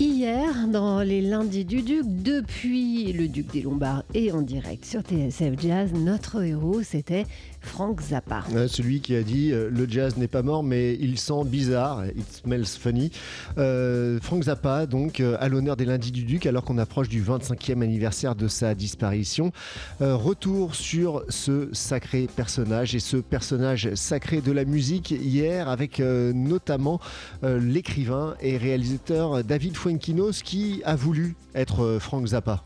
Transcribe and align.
Hier, 0.00 0.68
dans 0.68 1.00
les 1.00 1.20
lundis 1.20 1.64
du 1.64 1.82
Duc, 1.82 2.04
depuis 2.06 3.12
le 3.12 3.26
Duc 3.26 3.50
des 3.50 3.62
Lombards 3.62 4.04
et 4.14 4.30
en 4.30 4.42
direct 4.42 4.84
sur 4.84 5.00
TSF 5.00 5.60
Jazz, 5.60 5.92
notre 5.92 6.40
héros, 6.44 6.84
c'était 6.84 7.26
Frank 7.60 8.00
Zappa. 8.00 8.44
Celui 8.68 9.00
qui 9.00 9.16
a 9.16 9.22
dit 9.22 9.50
euh, 9.52 9.68
le 9.70 9.88
jazz 9.88 10.16
n'est 10.16 10.28
pas 10.28 10.42
mort, 10.42 10.62
mais 10.62 10.94
il 10.94 11.18
sent 11.18 11.44
bizarre. 11.44 12.06
It 12.06 12.32
smells 12.44 12.66
funny. 12.66 13.10
Euh, 13.58 14.18
Frank 14.22 14.44
Zappa, 14.44 14.86
donc, 14.86 15.20
euh, 15.20 15.36
à 15.40 15.48
l'honneur 15.48 15.76
des 15.76 15.84
lundis 15.84 16.12
du 16.12 16.24
Duc, 16.24 16.46
alors 16.46 16.64
qu'on 16.64 16.78
approche 16.78 17.08
du 17.08 17.22
25e 17.22 17.82
anniversaire 17.82 18.34
de 18.34 18.48
sa 18.48 18.74
disparition. 18.74 19.52
Retour 20.00 20.74
sur 20.74 21.24
ce 21.28 21.68
sacré 21.72 22.28
personnage 22.34 22.94
et 22.94 23.00
ce 23.00 23.16
personnage 23.16 23.94
sacré 23.94 24.40
de 24.40 24.52
la 24.52 24.64
musique 24.64 25.10
hier, 25.10 25.68
avec 25.68 25.98
notamment 26.00 27.00
l'écrivain 27.42 28.36
et 28.40 28.56
réalisateur 28.56 29.42
David 29.44 29.76
Fuenquinos 29.88 30.42
qui 30.42 30.82
a 30.84 30.94
voulu 30.94 31.34
être 31.54 31.82
euh, 31.82 31.98
Frank 31.98 32.26
Zappa. 32.26 32.62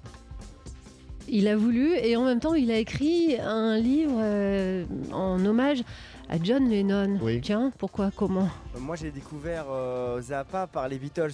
Il 1.28 1.46
a 1.46 1.56
voulu 1.56 1.94
et 1.94 2.16
en 2.16 2.24
même 2.24 2.40
temps, 2.40 2.54
il 2.54 2.72
a 2.72 2.78
écrit 2.78 3.36
un 3.38 3.78
livre 3.78 4.16
euh, 4.18 4.84
en 5.12 5.44
hommage 5.46 5.84
à 6.28 6.42
John 6.42 6.68
Lennon. 6.68 7.20
Oui. 7.22 7.40
Tiens, 7.40 7.70
pourquoi, 7.78 8.10
comment? 8.16 8.48
Moi 8.76 8.96
j'ai 8.96 9.12
découvert 9.12 9.66
euh, 9.70 10.20
Zappa 10.20 10.66
par 10.66 10.88
les 10.88 10.98
Beatles 10.98 11.30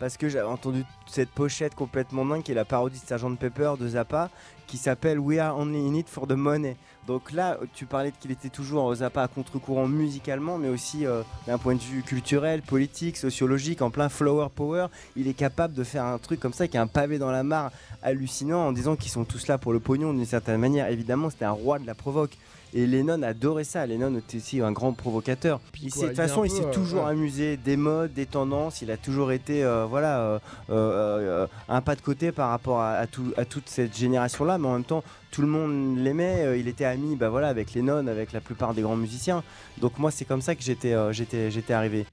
parce 0.00 0.16
que 0.16 0.28
j'avais 0.28 0.48
entendu 0.48 0.84
cette 1.06 1.28
pochette 1.28 1.74
complètement 1.74 2.24
dingue 2.24 2.42
qui 2.42 2.52
est 2.52 2.54
la 2.54 2.64
parodie 2.64 2.98
de 2.98 3.04
Sgt 3.04 3.36
Pepper 3.38 3.74
de 3.78 3.86
Zappa 3.86 4.30
qui 4.66 4.78
s'appelle 4.78 5.18
We 5.18 5.38
Are 5.38 5.56
Only 5.56 5.78
In 5.78 5.94
It 5.94 6.08
For 6.08 6.26
The 6.26 6.32
Money. 6.32 6.76
Donc 7.06 7.32
là 7.32 7.58
tu 7.74 7.84
parlais 7.84 8.10
qu'il 8.18 8.30
était 8.30 8.48
toujours 8.48 8.92
Zappa 8.94 9.22
à 9.22 9.28
contre-courant 9.28 9.86
musicalement 9.86 10.56
mais 10.56 10.68
aussi 10.68 11.06
euh, 11.06 11.22
d'un 11.46 11.58
point 11.58 11.74
de 11.74 11.80
vue 11.80 12.02
culturel, 12.02 12.62
politique, 12.62 13.18
sociologique, 13.18 13.82
en 13.82 13.90
plein 13.90 14.08
flower 14.08 14.48
power. 14.54 14.86
Il 15.16 15.28
est 15.28 15.34
capable 15.34 15.74
de 15.74 15.84
faire 15.84 16.04
un 16.04 16.18
truc 16.18 16.40
comme 16.40 16.54
ça 16.54 16.66
qui 16.66 16.78
est 16.78 16.80
un 16.80 16.86
pavé 16.86 17.18
dans 17.18 17.30
la 17.30 17.42
mare 17.42 17.70
hallucinant 18.02 18.68
en 18.68 18.72
disant 18.72 18.96
qu'ils 18.96 19.12
sont 19.12 19.24
tous 19.24 19.48
là 19.48 19.58
pour 19.58 19.74
le 19.74 19.80
pognon 19.80 20.14
d'une 20.14 20.24
certaine 20.24 20.58
manière. 20.58 20.88
Évidemment 20.88 21.28
c'était 21.28 21.44
un 21.44 21.50
roi 21.50 21.78
de 21.78 21.86
la 21.86 21.94
provoque. 21.94 22.38
Et 22.72 22.86
Lennon 22.86 23.22
adorait 23.22 23.64
ça. 23.64 23.84
Lennon 23.86 24.16
était 24.16 24.36
aussi 24.38 24.60
un 24.60 24.70
grand 24.72 24.92
provocateur. 24.92 25.60
S'est- 25.90 26.00
de 26.02 26.06
toute 26.08 26.16
façon, 26.16 26.44
il 26.44 26.50
s'est 26.50 26.70
toujours 26.70 27.06
amusé 27.06 27.56
des 27.56 27.76
modes, 27.76 28.12
des 28.12 28.26
tendances. 28.26 28.80
Il 28.82 28.90
a 28.90 28.96
toujours 28.96 29.32
été, 29.32 29.64
euh, 29.64 29.86
voilà, 29.88 30.20
euh, 30.20 30.38
euh, 30.70 31.42
euh, 31.42 31.46
un 31.68 31.80
pas 31.80 31.96
de 31.96 32.00
côté 32.00 32.30
par 32.32 32.50
rapport 32.50 32.80
à, 32.80 32.92
à 32.92 33.06
tout- 33.06 33.32
à 33.36 33.44
toute 33.44 33.68
cette 33.68 33.96
génération-là. 33.96 34.58
Mais 34.58 34.68
en 34.68 34.74
même 34.74 34.84
temps, 34.84 35.02
tout 35.32 35.42
le 35.42 35.48
monde 35.48 35.98
l'aimait. 35.98 36.44
Euh, 36.46 36.56
Il 36.56 36.68
était 36.68 36.84
ami, 36.84 37.16
bah 37.16 37.28
voilà, 37.28 37.48
avec 37.48 37.74
Lennon, 37.74 38.06
avec 38.06 38.32
la 38.32 38.40
plupart 38.40 38.74
des 38.74 38.82
grands 38.82 38.96
musiciens. 38.96 39.42
Donc 39.80 39.98
moi, 39.98 40.10
c'est 40.10 40.24
comme 40.24 40.42
ça 40.42 40.54
que 40.54 40.62
j'étais, 40.62 40.92
euh, 40.92 41.12
j'étais, 41.12 41.50
j'étais 41.50 41.72
arrivé. 41.72 42.06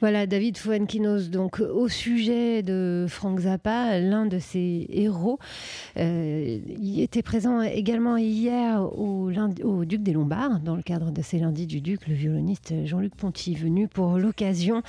Voilà, 0.00 0.26
David 0.26 0.56
Fuenquinos, 0.56 1.30
donc 1.30 1.60
au 1.60 1.88
sujet 1.88 2.62
de 2.62 3.06
Frank 3.08 3.40
Zappa, 3.40 3.98
l'un 3.98 4.26
de 4.26 4.38
ses 4.38 4.86
héros. 4.90 5.38
Euh, 5.96 6.58
il 6.80 7.00
était 7.00 7.22
présent 7.22 7.60
également 7.62 8.16
hier 8.16 8.82
au, 8.82 9.30
au 9.64 9.84
Duc 9.84 10.02
des 10.02 10.12
Lombards, 10.12 10.60
dans 10.60 10.76
le 10.76 10.82
cadre 10.82 11.10
de 11.10 11.22
ces 11.22 11.38
lundis 11.38 11.66
du 11.66 11.80
Duc, 11.80 12.06
le 12.06 12.14
violoniste 12.14 12.72
Jean-Luc 12.84 13.14
Ponty, 13.14 13.54
venu 13.54 13.88
pour 13.88 14.18
l'occasion. 14.18 14.82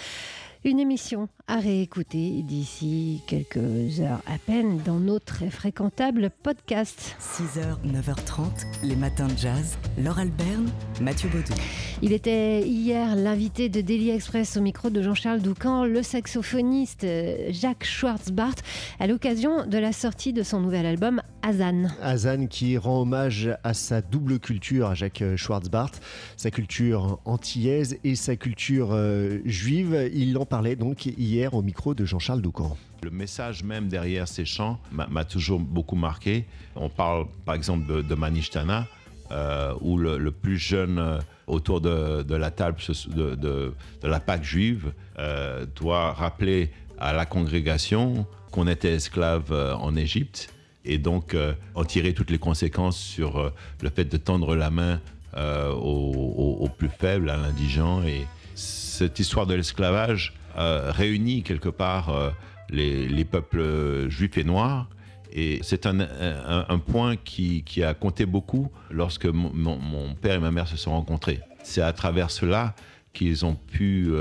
Une 0.63 0.79
émission 0.79 1.27
à 1.47 1.59
réécouter 1.59 2.43
d'ici 2.43 3.23
quelques 3.25 3.99
heures 3.99 4.21
à 4.27 4.37
peine 4.37 4.77
dans 4.85 4.99
notre 4.99 5.25
très 5.25 5.49
fréquentable 5.49 6.29
podcast. 6.43 7.15
6h, 7.19 7.77
9h30, 7.83 8.67
les 8.83 8.95
matins 8.95 9.25
de 9.25 9.35
jazz. 9.35 9.79
Laure 9.97 10.19
Alberne, 10.19 10.69
Mathieu 11.01 11.29
Baudou. 11.29 11.59
Il 12.03 12.13
était 12.13 12.61
hier 12.61 13.15
l'invité 13.15 13.69
de 13.69 13.81
Daily 13.81 14.11
Express 14.11 14.55
au 14.55 14.61
micro 14.61 14.91
de 14.91 15.01
Jean-Charles 15.01 15.41
Doucan, 15.41 15.83
le 15.85 16.03
saxophoniste 16.03 17.05
euh, 17.05 17.47
Jacques 17.49 17.83
Schwartzbart, 17.85 18.53
à 18.99 19.07
l'occasion 19.07 19.65
de 19.65 19.79
la 19.79 19.91
sortie 19.91 20.31
de 20.31 20.43
son 20.43 20.61
nouvel 20.61 20.85
album 20.85 21.23
Azan. 21.43 21.87
Azan 22.01 22.45
qui 22.47 22.77
rend 22.77 23.01
hommage 23.01 23.49
à 23.63 23.73
sa 23.73 24.01
double 24.01 24.39
culture, 24.39 24.87
à 24.87 24.93
Jacques 24.93 25.23
Schwartzbart, 25.35 25.91
sa 26.37 26.51
culture 26.51 27.19
antillaise 27.25 27.97
et 28.03 28.15
sa 28.15 28.35
culture 28.35 28.89
euh, 28.91 29.39
juive. 29.45 30.09
Il 30.13 30.37
en 30.37 30.45
parlait 30.45 30.75
donc 30.75 31.05
hier 31.07 31.53
au 31.53 31.61
micro 31.63 31.93
de 31.95 32.05
Jean-Charles 32.05 32.41
Doucan. 32.41 32.77
Le 33.03 33.09
message 33.09 33.63
même 33.63 33.87
derrière 33.87 34.27
ces 34.27 34.45
chants 34.45 34.79
m'a 34.91 35.25
toujours 35.25 35.59
beaucoup 35.59 35.95
marqué. 35.95 36.45
On 36.75 36.89
parle 36.89 37.25
par 37.45 37.55
exemple 37.55 37.87
de, 37.91 38.01
de 38.03 38.15
Manishtana, 38.15 38.87
euh, 39.31 39.73
où 39.81 39.97
le, 39.97 40.19
le 40.19 40.31
plus 40.31 40.57
jeune 40.57 40.99
euh, 40.99 41.17
autour 41.47 41.81
de, 41.81 42.21
de 42.21 42.35
la 42.35 42.51
table 42.51 42.77
de, 43.07 43.33
de- 43.35 43.73
de 44.01 44.07
la 44.07 44.19
Pâque 44.19 44.43
juive 44.43 44.93
euh, 45.17 45.65
doit 45.75 46.11
rappeler 46.13 46.69
à 46.99 47.13
la 47.13 47.25
congrégation 47.25 48.27
qu'on 48.51 48.67
était 48.67 48.93
esclave 48.93 49.51
euh, 49.51 49.73
en 49.75 49.95
Égypte 49.95 50.53
et 50.85 50.97
donc 50.97 51.33
euh, 51.33 51.53
en 51.75 51.83
tirer 51.83 52.13
toutes 52.13 52.29
les 52.29 52.39
conséquences 52.39 52.97
sur 52.97 53.37
euh, 53.37 53.49
le 53.81 53.89
fait 53.89 54.05
de 54.05 54.17
tendre 54.17 54.55
la 54.55 54.69
main 54.69 54.99
euh, 55.37 55.71
aux, 55.71 56.69
plus 56.77 56.89
faibles, 56.89 57.29
à 57.29 57.37
l'indigent. 57.37 58.03
Et 58.03 58.25
cette 58.55 59.19
histoire 59.19 59.45
de 59.45 59.53
l'esclavage 59.53 60.33
réunit 60.55 61.43
quelque 61.43 61.69
part 61.69 62.33
les, 62.69 63.07
les 63.07 63.25
peuples 63.25 64.09
juifs 64.09 64.37
et 64.37 64.43
noirs. 64.43 64.89
Et 65.31 65.59
c'est 65.63 65.85
un, 65.85 66.79
point 66.85 67.15
qui, 67.15 67.63
a 67.81 67.93
compté 67.93 68.25
beaucoup 68.25 68.69
lorsque 68.89 69.25
mon, 69.25 70.13
père 70.15 70.35
et 70.35 70.39
ma 70.39 70.51
mère 70.51 70.67
se 70.67 70.75
sont 70.75 70.91
rencontrés. 70.91 71.39
C'est 71.63 71.81
à 71.81 71.93
travers 71.93 72.29
cela 72.29 72.75
qu'ils 73.13 73.45
ont 73.45 73.55
pu 73.55 74.11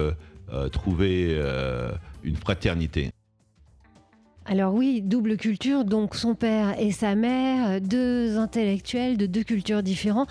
trouver 0.70 1.36
une 2.22 2.36
fraternité. 2.36 3.10
Alors 4.50 4.74
oui, 4.74 5.00
double 5.00 5.36
culture, 5.36 5.84
donc 5.84 6.16
son 6.16 6.34
père 6.34 6.74
et 6.76 6.90
sa 6.90 7.14
mère, 7.14 7.80
deux 7.80 8.36
intellectuels 8.36 9.16
de 9.16 9.26
deux 9.26 9.44
cultures 9.44 9.84
différentes, 9.84 10.28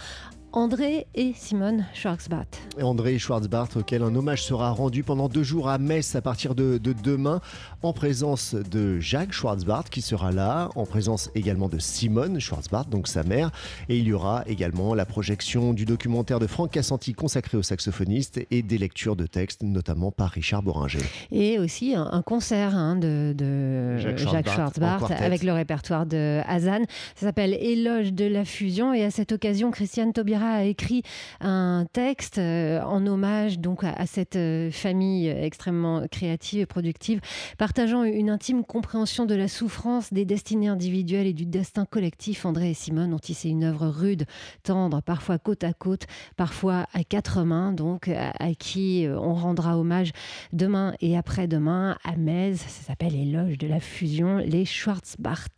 André 0.52 1.06
et 1.14 1.34
Simone 1.36 1.86
Schwartzbart. 1.94 2.48
Et 2.80 2.82
André 2.82 3.20
Schwartzbart, 3.20 3.70
auquel 3.76 4.02
un 4.02 4.16
hommage 4.16 4.42
sera 4.42 4.72
rendu 4.72 5.04
pendant 5.04 5.30
deux 5.30 5.44
jours 5.44 5.70
à 5.70 5.78
Metz 5.78 6.16
à 6.16 6.22
partir 6.22 6.56
de, 6.56 6.80
de 6.80 6.92
demain, 6.92 7.40
en 7.84 7.94
présence 7.94 8.56
de 8.56 9.00
Jacques 9.00 9.32
Schwartzbart 9.32 9.92
qui 9.92 10.02
sera 10.02 10.32
là, 10.32 10.70
en 10.76 10.88
présence 10.88 11.30
également 11.36 11.70
de 11.70 11.78
Simone 11.78 12.40
Schwartzbart, 12.40 12.86
donc 12.86 13.08
sa 13.08 13.22
mère. 13.22 13.52
Et 13.90 14.00
il 14.00 14.08
y 14.08 14.14
aura 14.14 14.44
également 14.48 14.96
la 14.96 15.06
projection 15.06 15.74
du 15.74 15.86
documentaire 15.86 16.40
de 16.40 16.48
Franck 16.48 16.72
Cassanti 16.72 17.14
consacré 17.14 17.56
au 17.56 17.62
saxophoniste 17.62 18.40
et 18.50 18.64
des 18.64 18.80
lectures 18.80 19.16
de 19.16 19.28
textes, 19.28 19.62
notamment 19.62 20.12
par 20.12 20.32
Richard 20.32 20.64
Boringer. 20.64 20.98
Et 21.32 21.60
aussi 21.60 21.94
un, 21.94 22.10
un 22.12 22.24
concert 22.24 22.76
hein, 22.76 22.96
de, 22.96 23.36
de 23.38 23.98
Jacques 23.98 24.46
quartet. 24.46 25.14
avec 25.14 25.44
le 25.44 25.54
répertoire 25.54 26.08
de 26.08 26.42
Hazan. 26.48 26.86
Ça 27.16 27.28
s'appelle 27.28 27.54
Éloge 27.54 28.14
de 28.14 28.26
la 28.26 28.46
fusion 28.46 28.96
et 28.96 29.04
à 29.04 29.12
cette 29.12 29.32
occasion, 29.32 29.70
Christiane 29.70 30.12
Taubira 30.12 30.39
a 30.42 30.64
écrit 30.64 31.04
un 31.40 31.86
texte 31.92 32.38
euh, 32.38 32.82
en 32.82 33.06
hommage 33.06 33.60
donc 33.60 33.84
à, 33.84 34.06
cette 34.06 34.36
euh, 34.36 34.72
famille 34.72 35.28
extrêmement 35.28 36.08
créative 36.10 36.62
et 36.62 36.66
productive, 36.66 37.22
partageant 37.58 38.04
une 38.04 38.30
intime 38.30 38.64
compréhension 38.64 39.26
de 39.26 39.36
la 39.36 39.48
souffrance 39.48 40.14
des 40.14 40.26
destinées 40.26 40.68
individuelles 40.68 41.28
et 41.28 41.34
du 41.34 41.46
destin 41.46 41.86
collectif. 41.86 42.46
André 42.46 42.72
et 42.72 42.74
Simone 42.74 43.14
ont 43.14 43.20
tissé 43.20 43.50
une 43.50 43.64
œuvre 43.64 43.88
rude, 43.88 44.26
tendre, 44.64 45.02
parfois 45.02 45.38
côte 45.38 45.64
à 45.64 45.74
côte, 45.74 46.06
parfois 46.38 46.86
à 46.94 47.04
quatre 47.04 47.44
mains, 47.44 47.72
donc 47.72 48.08
à, 48.10 48.54
qui 48.58 49.06
euh, 49.06 49.20
on 49.20 49.34
rendra 49.34 49.78
hommage 49.78 50.12
demain 50.54 50.94
et 51.02 51.18
après-demain 51.18 51.98
à 52.04 52.16
Metz. 52.16 52.60
Ça 52.60 52.88
s'appelle 52.88 53.16
Éloge 53.16 53.58
de 53.58 53.68
la 53.68 53.80
fusion, 53.80 54.38
les 54.38 54.66
Schwarzbart. 54.66 55.50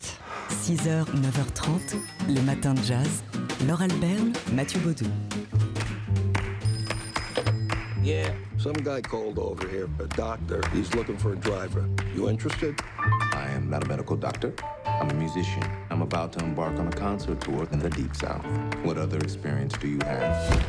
6h, 0.50 1.06
9h30, 1.06 1.96
les 2.30 2.42
matins 2.42 2.74
de 2.74 2.84
jazz. 2.84 3.24
Laure 3.68 3.82
Alberne, 3.82 4.34
Mathieu 4.54 4.71
Baudou. 4.80 5.10
Yeah. 8.04 8.32
Some 8.58 8.74
guy 8.84 9.02
called 9.02 9.38
over 9.40 9.68
here, 9.68 9.88
a 10.00 10.08
doctor. 10.16 10.62
He's 10.74 10.94
looking 10.96 11.18
for 11.18 11.34
a 11.34 11.36
driver. 11.36 11.88
You 12.16 12.30
interested? 12.30 12.76
I 13.34 13.50
am 13.52 13.70
not 13.70 13.84
a 13.84 13.88
medical 13.88 14.16
doctor. 14.16 14.54
I'm 14.86 15.10
a 15.10 15.14
musician. 15.14 15.64
I'm 15.90 16.02
about 16.02 16.34
to 16.34 16.44
embark 16.44 16.78
on 16.80 16.88
a 16.88 16.92
concert 16.92 17.42
tour 17.42 17.68
in 17.72 17.80
the 17.80 17.90
Deep 17.90 18.16
South. 18.16 18.44
What 18.84 18.98
other 18.98 19.18
experience 19.20 19.74
do 19.80 19.88
you 19.88 20.00
have? 20.06 20.64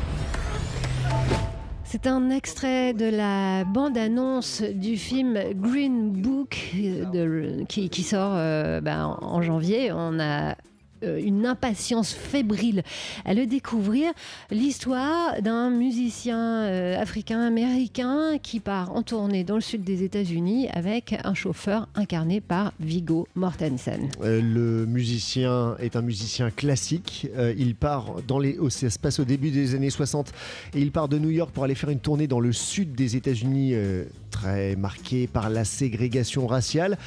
C'est 1.85 2.07
un 2.07 2.31
extrait 2.31 2.93
de 2.93 3.05
la 3.11 3.63
bande-annonce 3.65 4.61
du 4.63 4.97
film 4.97 5.37
Green 5.61 6.11
Book 6.11 6.57
euh, 6.75 7.05
de- 7.05 7.65
qui, 7.69 7.89
qui 7.89 8.01
sort 8.01 8.33
euh, 8.35 8.81
ben, 8.81 9.15
en 9.21 9.41
janvier. 9.43 9.91
On 9.91 10.19
a 10.19 10.55
une 11.03 11.45
impatience 11.45 12.13
fébrile 12.13 12.83
à 13.25 13.33
le 13.33 13.45
découvrir. 13.45 14.11
L'histoire 14.51 15.41
d'un 15.41 15.69
musicien 15.69 16.63
euh, 16.63 17.01
africain-américain 17.01 18.37
qui 18.41 18.59
part 18.59 18.95
en 18.95 19.03
tournée 19.03 19.43
dans 19.43 19.55
le 19.55 19.61
sud 19.61 19.83
des 19.83 20.03
États-Unis 20.03 20.69
avec 20.71 21.15
un 21.23 21.33
chauffeur 21.33 21.87
incarné 21.95 22.41
par 22.41 22.73
Viggo 22.79 23.27
Mortensen. 23.35 24.09
Euh, 24.21 24.41
le 24.41 24.85
musicien 24.85 25.75
est 25.79 25.95
un 25.95 26.01
musicien 26.01 26.51
classique. 26.51 27.27
Euh, 27.37 27.53
il 27.57 27.75
part 27.75 28.21
dans 28.27 28.39
les, 28.39 28.57
ça 28.69 28.89
se 28.89 28.99
passe 28.99 29.19
au 29.19 29.25
début 29.25 29.51
des 29.51 29.75
années 29.75 29.89
60 29.89 30.31
et 30.73 30.81
il 30.81 30.91
part 30.91 31.07
de 31.07 31.17
New 31.17 31.29
York 31.29 31.51
pour 31.53 31.63
aller 31.63 31.75
faire 31.75 31.89
une 31.89 31.99
tournée 31.99 32.27
dans 32.27 32.39
le 32.39 32.51
sud 32.51 32.93
des 32.93 33.15
États-Unis, 33.15 33.71
euh, 33.73 34.05
très 34.31 34.75
marqué 34.75 35.27
par 35.27 35.49
la 35.49 35.65
ségrégation 35.65 36.47
raciale. 36.47 36.97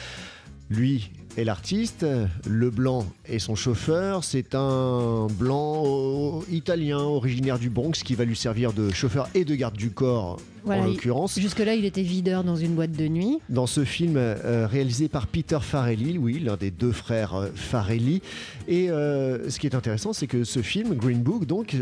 Lui 0.69 1.11
est 1.37 1.45
l'artiste, 1.45 2.07
le 2.47 2.71
blanc 2.71 3.07
est 3.27 3.39
son 3.39 3.55
chauffeur. 3.55 4.25
C'est 4.25 4.55
un 4.55 5.27
blanc 5.31 5.85
euh, 5.87 6.41
italien 6.51 6.99
originaire 6.99 7.59
du 7.59 7.69
Bronx 7.69 7.93
qui 7.93 8.15
va 8.15 8.25
lui 8.25 8.37
servir 8.37 8.73
de 8.73 8.91
chauffeur 8.91 9.29
et 9.35 9.45
de 9.45 9.55
garde 9.55 9.77
du 9.77 9.91
corps 9.91 10.39
Voilà, 10.65 10.83
en 10.83 10.87
l'occurrence. 10.87 11.39
Jusque-là, 11.39 11.75
il 11.75 11.85
était 11.85 12.03
videur 12.03 12.43
dans 12.43 12.57
une 12.57 12.75
boîte 12.75 12.93
de 12.93 13.07
nuit. 13.07 13.39
Dans 13.49 13.67
ce 13.67 13.85
film 13.85 14.15
euh, 14.17 14.67
réalisé 14.67 15.09
par 15.09 15.27
Peter 15.27 15.59
Farrelly, 15.61 16.19
oui, 16.19 16.41
l'un 16.41 16.57
des 16.57 16.71
deux 16.71 16.93
frères 16.93 17.35
euh, 17.35 17.49
Farrelly. 17.55 18.23
Et 18.67 18.91
euh, 18.91 19.51
ce 19.51 19.59
qui 19.59 19.67
est 19.67 19.75
intéressant, 19.75 20.13
c'est 20.13 20.27
que 20.27 20.45
ce 20.45 20.63
film, 20.63 20.95
Green 20.95 21.23
Book, 21.23 21.45
donc, 21.45 21.77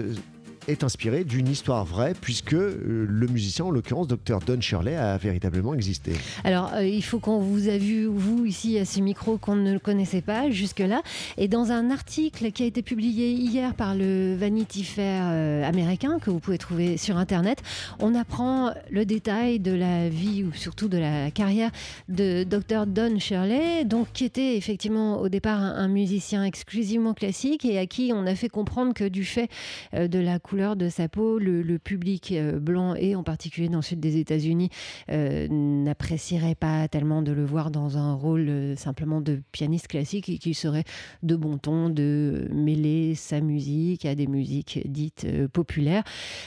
est 0.68 0.84
inspiré 0.84 1.24
d'une 1.24 1.48
histoire 1.48 1.84
vraie, 1.84 2.14
puisque 2.18 2.54
euh, 2.54 3.06
le 3.08 3.26
musicien, 3.26 3.66
en 3.66 3.70
l'occurrence 3.70 4.08
Dr. 4.08 4.38
Don 4.46 4.60
Shirley, 4.60 4.96
a 4.96 5.16
véritablement 5.16 5.74
existé. 5.74 6.12
Alors, 6.44 6.72
euh, 6.74 6.86
il 6.86 7.02
faut 7.02 7.18
qu'on 7.18 7.38
vous 7.38 7.68
a 7.68 7.76
vu, 7.76 8.06
vous, 8.06 8.44
ici, 8.44 8.78
à 8.78 8.84
ce 8.84 9.00
micro, 9.00 9.36
qu'on 9.36 9.56
ne 9.56 9.78
connaissait 9.78 10.22
pas 10.22 10.50
jusque-là. 10.50 11.02
Et 11.36 11.48
dans 11.48 11.70
un 11.70 11.90
article 11.90 12.50
qui 12.52 12.62
a 12.62 12.66
été 12.66 12.82
publié 12.82 13.32
hier 13.32 13.74
par 13.74 13.94
le 13.94 14.34
Vanity 14.34 14.84
Fair 14.84 15.24
euh, 15.26 15.64
américain, 15.64 16.18
que 16.18 16.30
vous 16.30 16.40
pouvez 16.40 16.58
trouver 16.58 16.96
sur 16.96 17.16
Internet, 17.16 17.62
on 17.98 18.14
apprend 18.14 18.72
le 18.90 19.04
détail 19.04 19.60
de 19.60 19.72
la 19.72 20.08
vie, 20.08 20.44
ou 20.44 20.52
surtout 20.54 20.88
de 20.88 20.98
la 20.98 21.30
carrière 21.30 21.70
de 22.08 22.44
Dr. 22.44 22.86
Don 22.86 23.18
Shirley, 23.18 23.84
donc, 23.84 24.08
qui 24.12 24.24
était 24.24 24.56
effectivement 24.56 25.20
au 25.20 25.28
départ 25.28 25.60
un, 25.60 25.88
musicien 25.88 26.44
exclusivement 26.44 27.14
classique 27.14 27.64
et 27.64 27.78
à 27.78 27.86
qui 27.86 28.10
on 28.14 28.26
a 28.26 28.34
fait 28.34 28.48
comprendre 28.48 28.94
que 28.94 29.04
du 29.04 29.24
fait 29.24 29.48
de 29.92 30.18
la 30.18 30.38
couleur 30.38 30.53
de 30.54 30.88
sa 30.88 31.08
peau, 31.08 31.38
le, 31.38 31.78
public 31.78 32.32
euh, 32.32 32.60
blanc 32.60 32.94
et 32.94 33.16
en 33.16 33.24
particulier 33.24 33.68
dans 33.68 33.78
le 33.78 33.82
sud 33.82 33.98
des 33.98 34.18
États-Unis 34.18 34.70
euh, 35.10 35.48
n'apprécierait 35.50 36.54
pas 36.54 36.86
tellement 36.86 37.22
de 37.22 37.32
le 37.32 37.44
voir 37.44 37.72
dans 37.72 37.98
un 37.98 38.14
rôle 38.14 38.48
euh, 38.48 38.76
simplement 38.76 39.20
de 39.20 39.42
pianiste 39.50 39.88
classique 39.88 40.28
et 40.28 40.38
qu'il 40.38 40.54
serait 40.54 40.84
de 41.24 41.34
bon 41.34 41.58
ton 41.58 41.88
de 41.88 42.48
mêler 42.52 43.16
sa 43.16 43.40
musique 43.40 44.04
à 44.04 44.14
des 44.14 44.28
musiques 44.28 44.80
dites 44.84 45.26
populaires. 45.48 46.04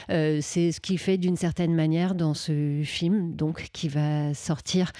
C'est 0.08 0.72
ce 0.72 0.80
qu'il 0.80 0.98
fait 0.98 1.18
d'une 1.18 1.36
certaine 1.36 1.74
manière 1.74 2.14
dans 2.14 2.34
ce 2.34 2.80
film, 2.84 3.34
donc 3.34 3.68
qui 3.72 3.88
va 3.88 4.32
sortir 4.32 4.92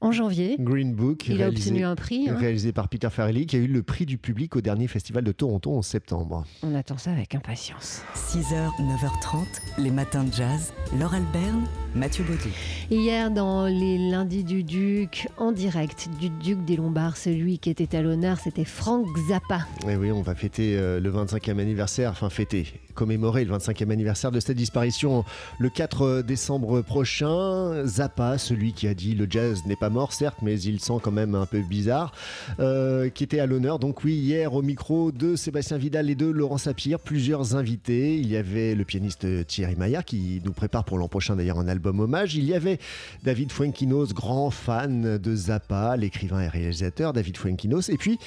en 0.00 0.12
janvier. 0.12 0.56
Green 0.58 0.94
Book, 0.94 1.26
Il 1.28 1.42
a 1.42 1.48
obtenu 1.48 1.84
un 1.84 1.94
prix. 1.94 2.28
hein. 2.28 2.36
réalisé 2.36 2.72
par 2.72 2.88
Peter 2.88 3.08
Farrelly, 3.10 3.46
qui 3.46 3.56
a 3.56 3.58
eu 3.58 3.66
le 3.66 3.82
prix 3.82 4.06
du 4.06 4.18
public 4.18 4.56
au 4.56 4.60
dernier 4.60 4.86
festival 4.88 5.24
de 5.24 5.32
Toronto 5.32 5.72
en 5.76 5.82
septembre. 5.82 6.44
On 6.62 6.74
attend 6.74 6.96
ça 6.98 7.12
avec 7.12 7.34
impatience. 7.34 8.02
6h, 8.14 8.70
9h30, 8.80 9.44
les 9.78 9.90
matins 9.90 10.24
de 10.24 10.32
jazz. 10.32 10.72
Laure 10.98 11.14
Alberne, 11.14 11.64
Mathieu 11.94 12.24
Baudou. 12.24 12.48
Hier, 12.90 13.30
dans 13.30 13.66
les 13.66 13.98
lundis 14.10 14.44
du 14.44 14.64
Duc, 14.64 15.28
en 15.38 15.52
direct 15.52 16.08
du 16.20 16.30
Duc 16.30 16.64
des 16.64 16.76
Lombards, 16.76 17.16
celui 17.16 17.58
qui 17.58 17.70
était 17.70 17.96
à 17.96 18.02
l'honneur, 18.02 18.38
c'était 18.38 18.64
Frank 18.64 19.06
Zappa. 19.28 19.66
Et 19.88 19.96
oui, 19.96 20.10
on 20.12 20.22
va 20.22 20.34
fêter 20.34 20.76
euh, 20.76 20.98
le 21.00 21.10
25e 21.12 21.58
anniversaire, 21.58 22.10
enfin 22.10 22.30
fêter, 22.30 22.66
commémorer 23.00 23.46
le 23.46 23.56
25e 23.56 23.90
anniversaire 23.90 24.30
de 24.30 24.40
sa 24.40 24.52
disparition 24.52 25.24
le 25.58 25.70
4 25.70 26.20
décembre 26.20 26.82
prochain. 26.82 27.86
Zappa, 27.86 28.36
celui 28.36 28.74
qui 28.74 28.86
a 28.88 28.92
dit 28.92 29.14
le 29.14 29.26
jazz 29.28 29.62
n'est 29.64 29.74
pas 29.74 29.88
mort, 29.88 30.12
certes, 30.12 30.36
mais 30.42 30.60
il 30.60 30.80
sent 30.80 30.98
quand 31.02 31.10
même 31.10 31.34
un 31.34 31.46
peu 31.46 31.62
bizarre, 31.62 32.12
euh, 32.58 33.08
qui 33.08 33.24
était 33.24 33.40
à 33.40 33.46
l'honneur. 33.46 33.78
Donc 33.78 34.04
oui, 34.04 34.12
hier 34.12 34.52
au 34.52 34.60
micro 34.60 35.12
de 35.12 35.34
Sébastien 35.34 35.78
Vidal 35.78 36.10
et 36.10 36.14
de 36.14 36.26
Laurent 36.26 36.58
Sapir, 36.58 37.00
plusieurs 37.00 37.56
invités. 37.56 38.18
Il 38.18 38.30
y 38.30 38.36
avait 38.36 38.74
le 38.74 38.84
pianiste 38.84 39.46
Thierry 39.46 39.76
Maillard 39.76 40.04
qui 40.04 40.42
nous 40.44 40.52
prépare 40.52 40.84
pour 40.84 40.98
l'an 40.98 41.08
prochain 41.08 41.36
d'ailleurs 41.36 41.58
un 41.58 41.68
album 41.68 42.00
hommage. 42.00 42.34
Il 42.34 42.44
y 42.44 42.52
avait 42.52 42.78
David 43.24 43.50
Fuenquinos, 43.50 44.12
grand 44.12 44.50
fan 44.50 45.16
de 45.16 45.34
Zappa, 45.34 45.96
l'écrivain 45.96 46.42
et 46.42 46.48
réalisateur 46.48 47.14
David 47.14 47.38
Fuenquinos. 47.38 47.88
Et 47.88 47.96
puis 47.96 48.18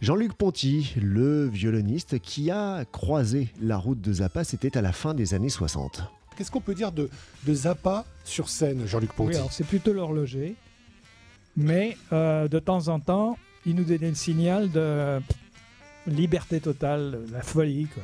Jean-Luc 0.00 0.32
Ponty, 0.32 0.94
le 0.96 1.46
violoniste 1.46 2.20
qui 2.20 2.50
a 2.50 2.86
croisé 2.86 3.48
la 3.60 3.76
route 3.76 4.00
de 4.00 4.14
Zappa, 4.14 4.44
c'était 4.44 4.78
à 4.78 4.80
la 4.80 4.92
fin 4.92 5.12
des 5.12 5.34
années 5.34 5.50
60. 5.50 6.04
Qu'est-ce 6.36 6.50
qu'on 6.50 6.62
peut 6.62 6.74
dire 6.74 6.90
de, 6.90 7.10
de 7.46 7.54
Zappa 7.54 8.06
sur 8.24 8.48
scène, 8.48 8.86
Jean-Luc 8.86 9.12
Ponty? 9.12 9.36
Oui, 9.36 9.44
c'est 9.50 9.66
plutôt 9.66 9.92
l'horloger. 9.92 10.54
Mais 11.54 11.98
euh, 12.14 12.48
de 12.48 12.58
temps 12.58 12.88
en 12.88 12.98
temps, 12.98 13.36
il 13.66 13.74
nous 13.74 13.84
donnait 13.84 14.08
le 14.08 14.14
signal 14.14 14.70
de 14.70 15.20
liberté 16.06 16.60
totale, 16.60 17.18
de 17.28 17.32
la 17.34 17.42
folie. 17.42 17.86
Quoi. 17.92 18.02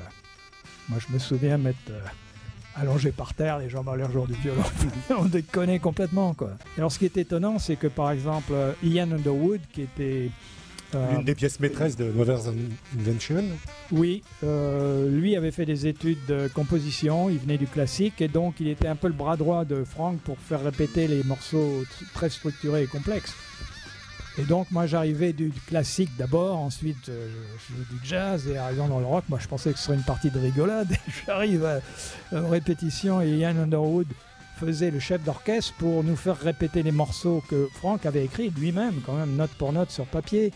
Moi, 0.91 0.99
je 1.07 1.15
me 1.15 1.19
souviens 1.19 1.57
m'être 1.57 1.79
euh, 1.89 2.01
allongé 2.75 3.11
par 3.11 3.33
terre, 3.33 3.59
les 3.59 3.71
jambes 3.71 3.89
à 3.89 3.97
l'air 3.97 4.13
jour 4.13 4.27
du 4.27 4.35
violon. 4.35 4.63
On 5.19 5.25
déconnait 5.25 5.79
complètement. 5.79 6.35
Quoi. 6.35 6.59
Alors, 6.77 6.93
ce 6.93 6.99
qui 6.99 7.07
est 7.07 7.17
étonnant, 7.17 7.59
c'est 7.59 7.77
que 7.77 7.87
par 7.87 8.11
exemple, 8.11 8.53
euh, 8.53 8.73
Ian 8.83 9.13
Underwood, 9.13 9.61
qui 9.73 9.81
était. 9.81 10.31
Euh, 10.95 11.13
L'une 11.13 11.25
des 11.25 11.35
pièces 11.35 11.61
maîtresses 11.61 11.97
de 11.97 12.11
Mother's 12.11 12.49
Invention. 12.99 13.45
oui, 13.93 14.23
euh, 14.45 15.09
lui 15.11 15.37
avait 15.37 15.51
fait 15.51 15.67
des 15.67 15.87
études 15.87 16.25
de 16.29 16.49
composition, 16.49 17.29
il 17.29 17.39
venait 17.39 17.59
du 17.59 17.67
classique 17.67 18.21
et 18.21 18.29
donc 18.29 18.55
il 18.61 18.69
était 18.69 18.89
un 18.89 18.97
peu 18.97 19.09
le 19.09 19.15
bras 19.15 19.37
droit 19.37 19.65
de 19.65 19.85
Frank 19.85 20.19
pour 20.21 20.39
faire 20.39 20.63
répéter 20.63 21.09
les 21.09 21.23
morceaux 21.25 21.85
très 22.15 22.31
structurés 22.31 22.85
et 22.85 22.87
complexes. 22.87 23.35
Et 24.39 24.43
donc 24.43 24.71
moi 24.71 24.87
j'arrivais 24.87 25.33
du, 25.33 25.49
du 25.49 25.61
classique 25.61 26.11
d'abord, 26.19 26.59
ensuite 26.59 27.09
euh, 27.09 27.29
je 27.59 27.75
jouais 27.75 27.85
du 27.91 28.07
jazz 28.07 28.47
et 28.49 28.59
arrivant 28.59 28.87
dans 28.87 29.01
le 29.01 29.07
rock, 29.07 29.25
moi 29.29 29.39
je 29.41 29.49
pensais 29.49 29.73
que 29.73 29.79
ce 29.79 29.87
serait 29.87 29.97
une 29.97 30.05
partie 30.05 30.31
de 30.31 30.39
rigolade. 30.39 30.89
J'arrive 31.27 31.65
à 31.65 31.81
une 32.33 32.45
répétition 32.45 33.23
et 33.23 33.31
Ian 33.31 33.57
Underwood 33.57 34.07
faisait 34.57 34.91
le 34.91 35.01
chef 35.01 35.23
d'orchestre 35.23 35.75
pour 35.79 36.03
nous 36.03 36.17
faire 36.17 36.39
répéter 36.39 36.83
les 36.83 36.93
morceaux 36.93 37.43
que 37.49 37.69
Frank 37.75 38.05
avait 38.07 38.25
écrits 38.25 38.51
lui-même, 38.51 38.95
quand 39.05 39.15
même 39.15 39.37
note 39.37 39.51
pour 39.59 39.73
note 39.73 39.91
sur 39.91 40.07
papier. 40.07 40.53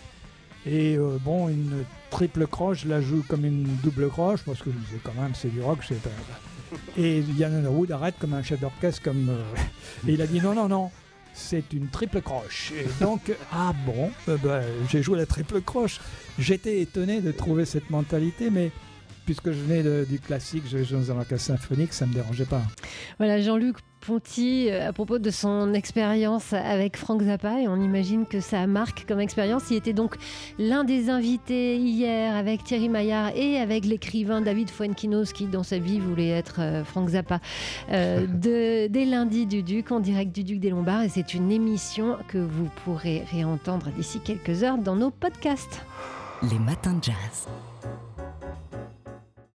Et 0.66 0.96
euh, 0.96 1.18
bon, 1.24 1.48
une 1.48 1.84
triple 2.10 2.46
croche, 2.46 2.82
je 2.84 2.88
la 2.88 3.00
joue 3.00 3.24
comme 3.28 3.44
une 3.44 3.64
double 3.82 4.08
croche, 4.08 4.40
parce 4.44 4.60
que 4.60 4.70
je 4.70 4.76
disais 4.76 5.00
quand 5.02 5.14
même, 5.14 5.32
c'est 5.34 5.48
du 5.48 5.60
rock, 5.62 5.78
c'est 5.86 6.00
pas. 6.02 6.10
Et 6.96 7.20
Yann 7.38 7.54
Underwood 7.54 7.90
arrête 7.92 8.14
comme 8.18 8.34
un 8.34 8.42
chef 8.42 8.60
d'orchestre, 8.60 9.02
comme. 9.02 9.28
euh, 9.30 10.08
Et 10.08 10.12
il 10.12 10.22
a 10.22 10.26
dit 10.26 10.40
non, 10.40 10.54
non, 10.54 10.68
non, 10.68 10.90
c'est 11.32 11.72
une 11.72 11.88
triple 11.88 12.20
croche. 12.20 12.72
Et 12.72 12.86
donc, 13.02 13.32
ah 13.52 13.72
bon, 13.86 14.10
euh, 14.28 14.36
ben, 14.42 14.62
j'ai 14.88 15.02
joué 15.02 15.18
la 15.18 15.26
triple 15.26 15.60
croche. 15.62 15.98
J'étais 16.38 16.80
étonné 16.80 17.20
de 17.20 17.32
trouver 17.32 17.64
cette 17.64 17.88
mentalité, 17.90 18.50
mais 18.50 18.70
puisque 19.24 19.46
je 19.52 19.58
venais 19.62 19.82
de- 19.82 20.06
du 20.08 20.20
classique, 20.20 20.64
je 20.70 20.82
jouais 20.84 20.98
dans 20.98 21.12
un 21.12 21.16
orchestre 21.20 21.46
symphonique, 21.46 21.92
ça 21.92 22.06
me 22.06 22.12
dérangeait 22.14 22.44
pas. 22.44 22.62
Voilà, 23.18 23.40
Jean-Luc 23.40 23.76
Ponty, 24.00 24.68
euh, 24.70 24.88
à 24.88 24.92
propos 24.92 25.18
de 25.18 25.30
son 25.30 25.74
expérience 25.74 26.52
avec 26.52 26.96
Frank 26.96 27.22
Zappa, 27.22 27.60
et 27.60 27.68
on 27.68 27.76
imagine 27.76 28.26
que 28.26 28.40
ça 28.40 28.66
marque 28.66 29.06
comme 29.06 29.20
expérience. 29.20 29.64
Il 29.70 29.76
était 29.76 29.92
donc 29.92 30.16
l'un 30.58 30.84
des 30.84 31.10
invités 31.10 31.76
hier 31.76 32.34
avec 32.34 32.64
Thierry 32.64 32.88
Maillard 32.88 33.30
et 33.36 33.58
avec 33.58 33.84
l'écrivain 33.84 34.40
David 34.40 34.70
Fuenquinos, 34.70 35.32
qui 35.32 35.46
dans 35.46 35.62
sa 35.62 35.78
vie 35.78 36.00
voulait 36.00 36.30
être 36.30 36.60
euh, 36.60 36.84
Frank 36.84 37.10
Zappa, 37.10 37.40
euh, 37.90 38.26
de, 38.28 38.86
des 38.88 39.04
lundis 39.04 39.46
du 39.46 39.62
Duc, 39.62 39.92
en 39.92 40.00
direct 40.00 40.34
du 40.34 40.44
Duc 40.44 40.60
des 40.60 40.70
Lombards. 40.70 41.02
Et 41.02 41.08
c'est 41.08 41.34
une 41.34 41.50
émission 41.52 42.16
que 42.28 42.38
vous 42.38 42.68
pourrez 42.84 43.24
réentendre 43.30 43.90
d'ici 43.96 44.20
quelques 44.20 44.62
heures 44.62 44.78
dans 44.78 44.96
nos 44.96 45.10
podcasts. 45.10 45.82
Les 46.42 46.58
matins 46.58 46.94
de 46.94 47.04
jazz. 47.04 47.48